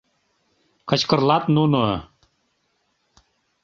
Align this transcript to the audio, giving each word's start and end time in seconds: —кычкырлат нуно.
—кычкырлат 0.89 1.43
нуно. 1.55 1.85